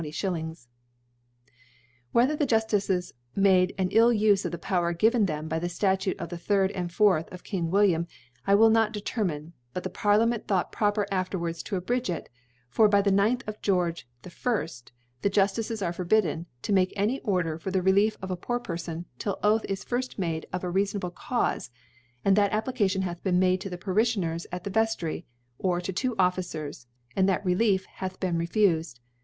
[0.01, 0.01] *"
[2.11, 6.19] Whether the Juftices made an ill Ufe of the Power given them by the Statute
[6.19, 8.07] of the 3d and 4th of King William^
[8.47, 12.29] I will not de termine; but the Parliament thought proper afterwards to abridge it;
[12.67, 14.29] for by the 9th of * George I.
[15.21, 18.59] the Juftices are forbidden * to make any Order for the Relief of a poor
[18.59, 21.69] Perfon, 'till Oath is firft made of a reafon able Caufe;
[22.25, 25.25] and that A pplication hath been made to the Parilhioners at ihe Veftry,
[25.59, 28.99] or to two Officers, and that Relief hath been refufcd.